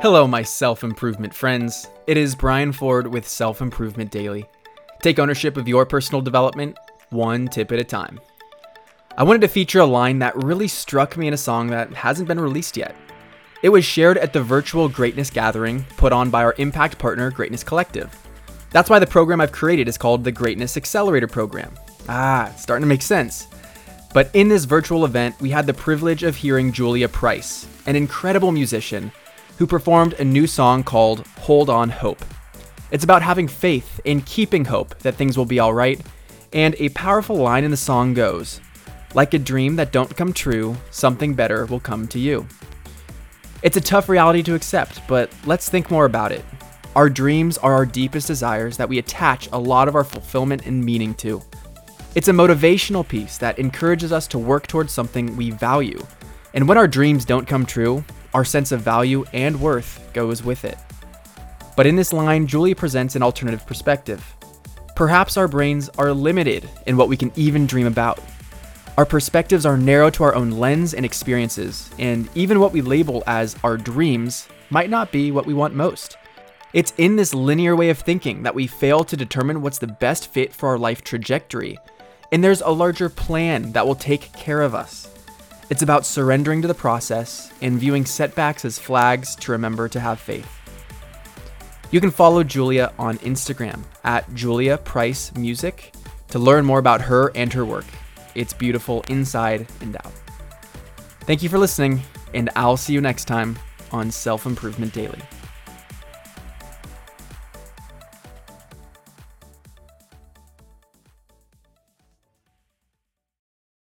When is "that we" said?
48.76-48.98, 78.44-78.68